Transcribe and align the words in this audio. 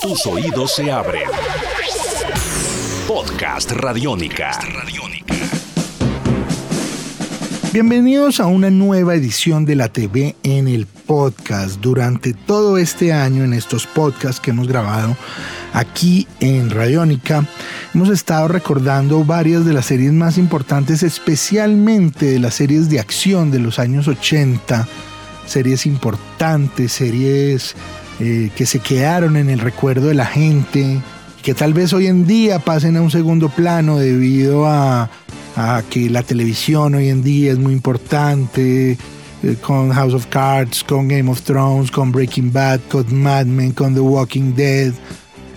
Tus 0.00 0.24
oídos 0.26 0.74
se 0.76 0.90
abren. 0.90 1.28
Podcast 3.06 3.70
Radiónica. 3.72 4.58
Bienvenidos 7.72 8.40
a 8.40 8.46
una 8.46 8.70
nueva 8.70 9.14
edición 9.14 9.66
de 9.66 9.76
la 9.76 9.88
TV 9.88 10.36
en 10.42 10.68
el 10.68 10.86
podcast. 10.86 11.80
Durante 11.80 12.32
todo 12.32 12.78
este 12.78 13.12
año, 13.12 13.44
en 13.44 13.52
estos 13.52 13.86
podcasts 13.86 14.40
que 14.40 14.52
hemos 14.52 14.68
grabado 14.68 15.16
aquí 15.74 16.26
en 16.40 16.70
Radiónica, 16.70 17.46
hemos 17.94 18.08
estado 18.08 18.48
recordando 18.48 19.22
varias 19.24 19.66
de 19.66 19.74
las 19.74 19.84
series 19.84 20.12
más 20.12 20.38
importantes, 20.38 21.02
especialmente 21.02 22.24
de 22.24 22.38
las 22.38 22.54
series 22.54 22.88
de 22.88 23.00
acción 23.00 23.50
de 23.50 23.58
los 23.58 23.78
años 23.78 24.08
80, 24.08 24.88
series 25.46 25.84
importantes, 25.84 26.90
series 26.92 27.76
eh, 28.20 28.50
que 28.54 28.66
se 28.66 28.80
quedaron 28.80 29.36
en 29.38 29.48
el 29.48 29.60
recuerdo 29.60 30.08
de 30.08 30.14
la 30.14 30.26
gente, 30.26 31.00
que 31.42 31.54
tal 31.54 31.72
vez 31.72 31.94
hoy 31.94 32.06
en 32.06 32.26
día 32.26 32.58
pasen 32.58 32.98
a 32.98 33.00
un 33.00 33.10
segundo 33.10 33.48
plano 33.48 33.98
debido 33.98 34.66
a, 34.66 35.08
que 35.88 36.10
la 36.10 36.22
televisión 36.22 36.94
hoy 36.94 37.08
en 37.08 37.22
día 37.22 37.52
es 37.52 37.58
muy 37.58 37.72
importante, 37.72 38.98
eh, 39.42 39.56
con 39.62 39.90
House 39.90 40.12
of 40.12 40.26
Cards, 40.26 40.84
con 40.84 41.08
Game 41.08 41.30
of 41.30 41.40
Thrones, 41.42 41.90
con 41.90 42.12
Breaking 42.12 42.52
Bad, 42.52 42.80
con 42.90 43.14
Mad 43.14 43.46
Men, 43.46 43.72
con 43.72 43.94
The 43.94 44.00
Walking 44.00 44.54
Dead. 44.54 44.92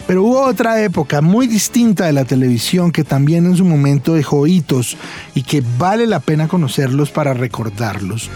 Pero 0.08 0.24
hubo 0.24 0.44
otra 0.44 0.82
época 0.82 1.22
muy 1.22 1.48
distinta 1.48 2.06
de 2.06 2.14
la 2.14 2.26
televisión 2.26 2.92
que 2.92 3.04
también 3.04 3.46
en 3.46 3.58
su 3.58 3.66
momento 3.66 4.14
dejó 4.14 4.48
hitos 4.48 4.98
y 5.36 5.44
que 5.44 5.62
vale 5.78 6.08
la 6.08 6.22
pena 6.22 6.48
conocerlos 6.48 7.12
para 7.12 7.34
recordarlos. 7.34 8.30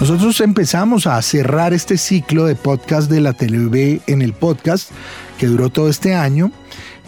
Nosotros 0.00 0.42
empezamos 0.42 1.06
a 1.06 1.20
cerrar 1.22 1.72
este 1.72 1.96
ciclo 1.96 2.44
de 2.44 2.54
podcast 2.54 3.10
de 3.10 3.20
la 3.20 3.32
TV 3.32 4.02
en 4.06 4.20
el 4.20 4.34
podcast 4.34 4.90
que 5.38 5.46
duró 5.46 5.70
todo 5.70 5.88
este 5.88 6.14
año. 6.14 6.52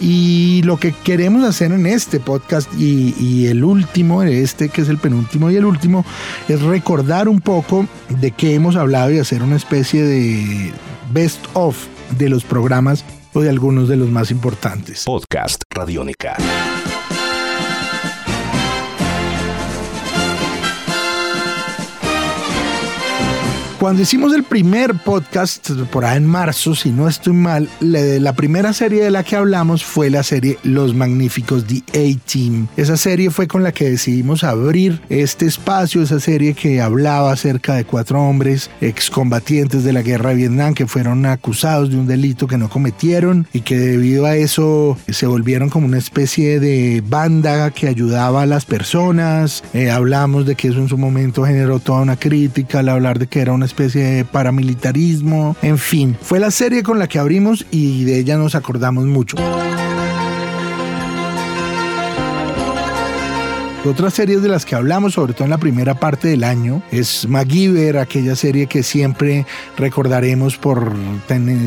Y 0.00 0.62
lo 0.64 0.78
que 0.78 0.92
queremos 0.92 1.44
hacer 1.44 1.72
en 1.72 1.84
este 1.84 2.18
podcast 2.18 2.72
y, 2.78 3.46
el 3.46 3.62
último, 3.62 4.22
este 4.22 4.70
que 4.70 4.80
es 4.80 4.88
el 4.88 4.96
penúltimo 4.96 5.50
y 5.50 5.56
el 5.56 5.66
último, 5.66 6.04
es 6.48 6.62
recordar 6.62 7.28
un 7.28 7.40
poco 7.40 7.86
de 8.08 8.30
qué 8.30 8.54
hemos 8.54 8.74
hablado 8.74 9.10
y 9.10 9.18
hacer 9.18 9.42
una 9.42 9.56
especie 9.56 10.02
de 10.02 10.72
best 11.12 11.44
of 11.52 11.76
de 12.16 12.30
los 12.30 12.44
programas 12.44 13.04
o 13.34 13.40
de 13.40 13.50
algunos 13.50 13.88
de 13.88 13.96
los 13.96 14.08
más 14.08 14.30
importantes. 14.30 15.04
Podcast 15.04 15.62
Radiónica. 15.70 16.36
Cuando 23.78 24.02
hicimos 24.02 24.34
el 24.34 24.42
primer 24.42 24.92
podcast, 24.94 25.70
por 25.92 26.04
ahí 26.04 26.16
en 26.16 26.26
marzo, 26.26 26.74
si 26.74 26.90
no 26.90 27.06
estoy 27.06 27.32
mal, 27.32 27.68
la 27.78 28.32
primera 28.32 28.72
serie 28.72 29.04
de 29.04 29.12
la 29.12 29.22
que 29.22 29.36
hablamos 29.36 29.84
fue 29.84 30.10
la 30.10 30.24
serie 30.24 30.58
Los 30.64 30.96
Magníficos 30.96 31.64
The 31.64 31.84
A-Team. 31.90 32.66
Esa 32.76 32.96
serie 32.96 33.30
fue 33.30 33.46
con 33.46 33.62
la 33.62 33.70
que 33.70 33.88
decidimos 33.88 34.42
abrir 34.42 35.00
este 35.10 35.46
espacio, 35.46 36.02
esa 36.02 36.18
serie 36.18 36.54
que 36.54 36.80
hablaba 36.80 37.30
acerca 37.30 37.76
de 37.76 37.84
cuatro 37.84 38.20
hombres 38.20 38.68
excombatientes 38.80 39.84
de 39.84 39.92
la 39.92 40.02
guerra 40.02 40.30
de 40.30 40.36
Vietnam 40.36 40.74
que 40.74 40.88
fueron 40.88 41.24
acusados 41.24 41.90
de 41.90 41.98
un 41.98 42.08
delito 42.08 42.48
que 42.48 42.58
no 42.58 42.68
cometieron 42.68 43.46
y 43.52 43.60
que 43.60 43.78
debido 43.78 44.26
a 44.26 44.34
eso 44.34 44.98
se 45.08 45.26
volvieron 45.28 45.70
como 45.70 45.86
una 45.86 45.98
especie 45.98 46.58
de 46.58 47.00
banda 47.06 47.70
que 47.70 47.86
ayudaba 47.86 48.42
a 48.42 48.46
las 48.46 48.64
personas. 48.64 49.62
Eh, 49.72 49.88
hablamos 49.88 50.46
de 50.46 50.56
que 50.56 50.66
eso 50.66 50.78
en 50.78 50.88
su 50.88 50.98
momento 50.98 51.44
generó 51.44 51.78
toda 51.78 52.00
una 52.00 52.16
crítica 52.16 52.80
al 52.80 52.88
hablar 52.88 53.20
de 53.20 53.28
que 53.28 53.40
era 53.40 53.52
una 53.52 53.67
especie 53.68 54.02
de 54.02 54.24
paramilitarismo, 54.24 55.56
en 55.62 55.78
fin, 55.78 56.16
fue 56.20 56.40
la 56.40 56.50
serie 56.50 56.82
con 56.82 56.98
la 56.98 57.06
que 57.06 57.18
abrimos 57.18 57.64
y 57.70 58.04
de 58.04 58.18
ella 58.18 58.36
nos 58.36 58.54
acordamos 58.54 59.04
mucho. 59.04 59.36
Otras 63.88 64.12
series 64.12 64.42
de 64.42 64.48
las 64.48 64.66
que 64.66 64.74
hablamos, 64.74 65.14
sobre 65.14 65.32
todo 65.32 65.44
en 65.44 65.50
la 65.50 65.58
primera 65.58 65.94
parte 65.94 66.28
del 66.28 66.44
año, 66.44 66.82
es 66.90 67.26
MacGyver, 67.26 67.96
aquella 67.96 68.36
serie 68.36 68.66
que 68.66 68.82
siempre 68.82 69.46
recordaremos 69.78 70.58
por 70.58 70.92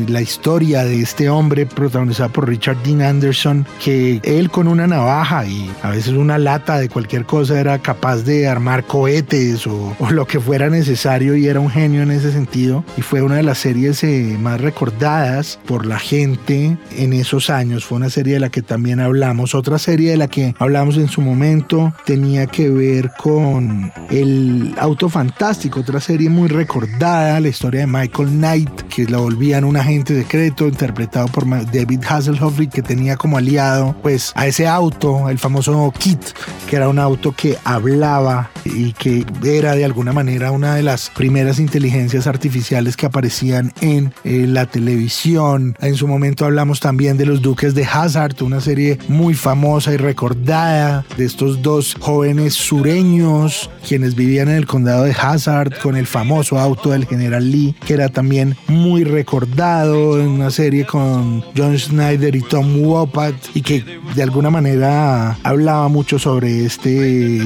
la 0.08 0.22
historia 0.22 0.84
de 0.84 1.00
este 1.00 1.28
hombre 1.28 1.66
protagonizada 1.66 2.28
por 2.28 2.48
Richard 2.48 2.82
Dean 2.84 3.02
Anderson, 3.02 3.66
que 3.82 4.20
él 4.22 4.50
con 4.50 4.68
una 4.68 4.86
navaja 4.86 5.44
y 5.46 5.68
a 5.82 5.90
veces 5.90 6.12
una 6.12 6.38
lata 6.38 6.78
de 6.78 6.88
cualquier 6.88 7.24
cosa 7.24 7.58
era 7.58 7.80
capaz 7.80 8.18
de 8.18 8.46
armar 8.46 8.84
cohetes 8.84 9.66
o, 9.66 9.96
lo 10.10 10.26
que 10.26 10.38
fuera 10.38 10.68
necesario 10.68 11.34
y 11.34 11.48
era 11.48 11.58
un 11.58 11.70
genio 11.70 12.02
en 12.02 12.12
ese 12.12 12.30
sentido. 12.32 12.84
Y 12.96 13.02
fue 13.02 13.22
una 13.22 13.36
de 13.36 13.42
las 13.42 13.58
series 13.58 14.04
eh, 14.04 14.36
más 14.40 14.60
recordadas 14.60 15.58
por 15.66 15.86
la 15.86 15.98
gente 15.98 16.76
en 16.96 17.12
esos 17.14 17.50
años. 17.50 17.84
Fue 17.84 17.96
una 17.96 18.10
serie 18.10 18.34
de 18.34 18.40
la 18.40 18.50
que 18.50 18.62
también 18.62 19.00
hablamos. 19.00 19.54
Otra 19.54 19.78
serie 19.78 20.10
de 20.12 20.16
la 20.16 20.28
que 20.28 20.54
hablamos 20.58 20.96
en 20.96 21.08
su 21.08 21.20
momento 21.20 21.92
tenía 22.12 22.46
que 22.46 22.68
ver 22.68 23.10
con 23.16 23.90
El 24.10 24.74
Auto 24.76 25.08
Fantástico, 25.08 25.80
otra 25.80 25.98
serie 25.98 26.28
muy 26.28 26.46
recordada, 26.46 27.40
la 27.40 27.48
historia 27.48 27.80
de 27.80 27.86
Michael 27.86 28.28
Knight, 28.28 28.82
que 28.94 29.06
la 29.06 29.18
volvían 29.18 29.64
un 29.64 29.76
agente 29.76 30.14
secreto 30.14 30.66
interpretado 30.68 31.26
por 31.28 31.48
David 31.48 32.00
Hasselhoff 32.06 32.60
y 32.60 32.66
que 32.66 32.82
tenía 32.82 33.16
como 33.16 33.38
aliado 33.38 33.96
pues 34.02 34.32
a 34.34 34.46
ese 34.46 34.66
auto, 34.66 35.30
el 35.30 35.38
famoso 35.38 35.92
Kit, 35.98 36.20
que 36.68 36.76
era 36.76 36.88
un 36.88 36.98
auto 36.98 37.32
que 37.32 37.56
hablaba 37.64 38.50
y 38.64 38.92
que 38.92 39.24
era 39.44 39.74
de 39.74 39.84
alguna 39.84 40.12
manera 40.12 40.50
una 40.50 40.74
de 40.74 40.82
las 40.82 41.10
primeras 41.10 41.58
inteligencias 41.58 42.26
artificiales 42.26 42.96
que 42.96 43.06
aparecían 43.06 43.72
en 43.80 44.12
eh, 44.24 44.46
la 44.46 44.66
televisión. 44.66 45.74
En 45.80 45.94
su 45.94 46.06
momento 46.06 46.44
hablamos 46.44 46.80
también 46.80 47.16
de 47.16 47.26
los 47.26 47.40
Duques 47.40 47.74
de 47.74 47.84
Hazard, 47.84 48.42
una 48.42 48.60
serie 48.60 48.98
muy 49.08 49.34
famosa 49.34 49.92
y 49.92 49.96
recordada 49.96 51.04
de 51.16 51.24
estos 51.24 51.62
dos 51.62 51.96
jóvenes 51.98 52.54
sureños 52.54 53.70
quienes 53.86 54.14
vivían 54.14 54.48
en 54.48 54.56
el 54.56 54.66
condado 54.66 55.04
de 55.04 55.12
Hazard 55.12 55.78
con 55.80 55.96
el 55.96 56.06
famoso 56.06 56.58
auto 56.58 56.90
del 56.90 57.06
general 57.06 57.50
Lee, 57.50 57.74
que 57.86 57.94
era 57.94 58.08
también 58.08 58.56
muy 58.68 58.81
recordado 59.04 60.20
en 60.20 60.28
una 60.28 60.50
serie 60.50 60.84
con 60.84 61.42
John 61.56 61.78
Schneider 61.78 62.34
y 62.34 62.42
Tom 62.42 62.84
Wopat 62.84 63.34
y 63.54 63.62
que 63.62 63.84
de 64.14 64.22
alguna 64.22 64.50
manera 64.50 65.38
hablaba 65.42 65.88
mucho 65.88 66.18
sobre 66.18 66.64
este 66.64 67.40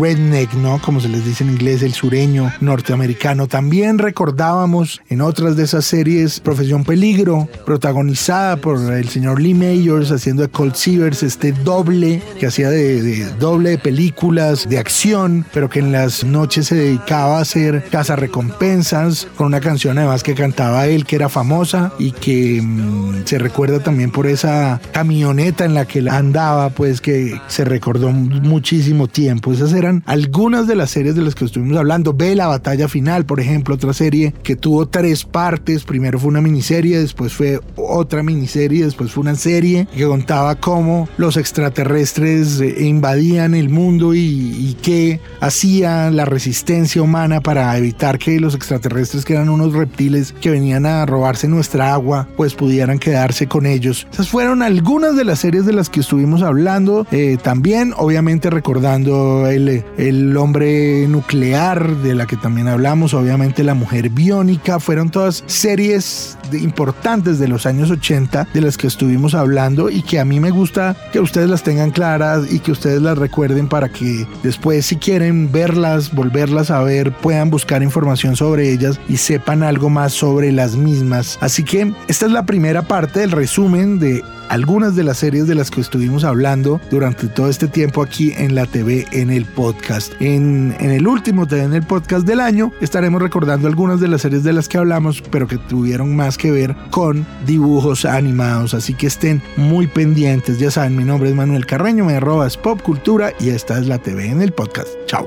redneck, 0.00 0.54
¿no? 0.54 0.80
Como 0.80 1.00
se 1.00 1.08
les 1.08 1.24
dice 1.24 1.44
en 1.44 1.50
inglés, 1.50 1.82
el 1.82 1.94
sureño 1.94 2.52
norteamericano. 2.60 3.48
También 3.48 3.98
recordábamos 3.98 5.00
en 5.08 5.20
otras 5.20 5.56
de 5.56 5.64
esas 5.64 5.84
series 5.84 6.40
Profesión 6.40 6.84
Peligro, 6.84 7.48
protagonizada 7.64 8.56
por 8.56 8.78
el 8.92 9.08
señor 9.08 9.40
Lee 9.40 9.54
Mayors 9.54 10.10
haciendo 10.10 10.42
de 10.42 10.48
Colt 10.48 10.74
Seavers, 10.74 11.22
este 11.22 11.52
doble 11.52 12.22
que 12.38 12.46
hacía 12.46 12.70
de, 12.70 13.02
de 13.02 13.30
doble 13.36 13.70
de 13.70 13.78
películas 13.78 14.68
de 14.68 14.78
acción, 14.78 15.44
pero 15.52 15.70
que 15.70 15.78
en 15.78 15.92
las 15.92 16.24
noches 16.24 16.66
se 16.66 16.74
dedicaba 16.74 17.38
a 17.38 17.42
hacer 17.42 17.84
recompensas 18.16 19.26
con 19.36 19.46
una 19.46 19.60
canción 19.60 19.98
además 19.98 20.22
que 20.22 20.34
cantaba 20.34 20.81
él, 20.86 21.04
que 21.04 21.16
era 21.16 21.28
famosa 21.28 21.92
y 21.98 22.12
que 22.12 22.60
mm, 22.62 23.24
se 23.26 23.38
recuerda 23.38 23.80
también 23.80 24.10
por 24.10 24.26
esa 24.26 24.80
camioneta 24.92 25.64
en 25.64 25.74
la 25.74 25.84
que 25.84 26.08
andaba, 26.08 26.70
pues 26.70 27.00
que 27.00 27.38
se 27.48 27.64
recordó 27.64 28.10
muchísimo 28.10 29.08
tiempo. 29.08 29.52
Esas 29.52 29.72
eran 29.72 30.02
algunas 30.06 30.66
de 30.66 30.76
las 30.76 30.90
series 30.90 31.14
de 31.14 31.22
las 31.22 31.34
que 31.34 31.44
estuvimos 31.44 31.76
hablando. 31.76 32.14
Ve 32.14 32.34
la 32.34 32.46
batalla 32.46 32.88
final, 32.88 33.26
por 33.26 33.40
ejemplo, 33.40 33.74
otra 33.74 33.92
serie 33.92 34.32
que 34.42 34.56
tuvo 34.56 34.86
tres 34.86 35.24
partes. 35.24 35.84
Primero 35.84 36.18
fue 36.18 36.30
una 36.30 36.40
miniserie, 36.40 36.98
después 36.98 37.32
fue 37.32 37.60
otra 37.76 38.22
miniserie, 38.22 38.84
después 38.84 39.12
fue 39.12 39.22
una 39.22 39.34
serie 39.34 39.86
que 39.94 40.06
contaba 40.06 40.54
cómo 40.54 41.08
los 41.18 41.36
extraterrestres 41.36 42.60
eh, 42.60 42.84
invadían 42.84 43.54
el 43.54 43.68
mundo 43.68 43.82
mundo 43.82 44.14
y, 44.14 44.76
qué 44.82 45.20
hacía 45.40 46.10
la 46.10 46.24
resistencia 46.24 47.02
humana 47.02 47.40
para 47.40 47.76
evitar 47.76 48.18
que 48.18 48.40
los 48.40 48.54
extraterrestres, 48.54 49.24
que 49.24 49.34
eran 49.34 49.48
unos 49.48 49.74
reptiles 49.74 50.34
que 50.40 50.50
venían 50.50 50.71
a 50.74 51.06
robarse 51.06 51.48
nuestra 51.48 51.92
agua, 51.92 52.26
pues 52.36 52.54
pudieran 52.54 52.98
quedarse 52.98 53.46
con 53.46 53.66
ellos. 53.66 54.06
Esas 54.12 54.28
fueron 54.28 54.62
algunas 54.62 55.16
de 55.16 55.24
las 55.24 55.40
series 55.40 55.66
de 55.66 55.72
las 55.72 55.88
que 55.88 56.00
estuvimos 56.00 56.42
hablando. 56.42 57.06
Eh, 57.10 57.38
también, 57.42 57.94
obviamente, 57.96 58.50
recordando 58.50 59.46
el, 59.46 59.84
el 59.98 60.36
hombre 60.36 61.06
nuclear, 61.08 61.96
de 61.96 62.14
la 62.14 62.26
que 62.26 62.36
también 62.36 62.68
hablamos, 62.68 63.14
obviamente 63.14 63.62
la 63.62 63.74
mujer 63.74 64.08
biónica, 64.10 64.80
fueron 64.80 65.10
todas 65.10 65.44
series 65.46 66.36
importantes 66.52 67.38
de 67.38 67.48
los 67.48 67.66
años 67.66 67.90
80 67.90 68.48
de 68.52 68.60
las 68.60 68.76
que 68.76 68.86
estuvimos 68.86 69.34
hablando 69.34 69.90
y 69.90 70.02
que 70.02 70.20
a 70.20 70.24
mí 70.24 70.40
me 70.40 70.50
gusta 70.50 70.96
que 71.12 71.20
ustedes 71.20 71.48
las 71.48 71.62
tengan 71.62 71.90
claras 71.90 72.52
y 72.52 72.60
que 72.60 72.72
ustedes 72.72 73.00
las 73.00 73.16
recuerden 73.18 73.68
para 73.68 73.88
que 73.88 74.26
después 74.42 74.86
si 74.86 74.96
quieren 74.96 75.50
verlas, 75.50 76.12
volverlas 76.14 76.70
a 76.70 76.82
ver, 76.82 77.12
puedan 77.12 77.50
buscar 77.50 77.82
información 77.82 78.36
sobre 78.36 78.70
ellas 78.70 79.00
y 79.08 79.16
sepan 79.16 79.62
algo 79.62 79.90
más 79.90 80.12
sobre 80.12 80.52
las 80.62 80.76
mismas. 80.76 81.38
Así 81.40 81.64
que 81.64 81.92
esta 82.06 82.26
es 82.26 82.32
la 82.32 82.46
primera 82.46 82.82
parte 82.82 83.18
del 83.18 83.32
resumen 83.32 83.98
de 83.98 84.22
algunas 84.48 84.94
de 84.94 85.02
las 85.02 85.18
series 85.18 85.48
de 85.48 85.56
las 85.56 85.72
que 85.72 85.80
estuvimos 85.80 86.22
hablando 86.22 86.80
durante 86.88 87.26
todo 87.26 87.48
este 87.48 87.66
tiempo 87.66 88.00
aquí 88.00 88.32
en 88.36 88.54
la 88.54 88.66
TV 88.66 89.06
en 89.10 89.30
el 89.30 89.44
podcast. 89.44 90.12
En, 90.20 90.76
en 90.78 90.90
el 90.90 91.08
último 91.08 91.48
TV 91.48 91.64
en 91.64 91.74
el 91.74 91.82
podcast 91.82 92.24
del 92.26 92.38
año 92.38 92.70
estaremos 92.80 93.20
recordando 93.20 93.66
algunas 93.66 93.98
de 93.98 94.06
las 94.06 94.22
series 94.22 94.44
de 94.44 94.52
las 94.52 94.68
que 94.68 94.78
hablamos, 94.78 95.20
pero 95.32 95.48
que 95.48 95.58
tuvieron 95.58 96.14
más 96.14 96.38
que 96.38 96.52
ver 96.52 96.76
con 96.90 97.26
dibujos 97.44 98.04
animados. 98.04 98.72
Así 98.72 98.94
que 98.94 99.08
estén 99.08 99.42
muy 99.56 99.88
pendientes. 99.88 100.60
Ya 100.60 100.70
saben, 100.70 100.96
mi 100.96 101.02
nombre 101.02 101.30
es 101.30 101.34
Manuel 101.34 101.66
Carreño, 101.66 102.04
me 102.04 102.14
arrobas 102.14 102.56
Pop 102.56 102.82
Cultura 102.82 103.32
y 103.40 103.48
esta 103.48 103.80
es 103.80 103.88
la 103.88 103.98
TV 103.98 104.26
en 104.26 104.42
el 104.42 104.52
podcast. 104.52 104.90
Chao. 105.06 105.26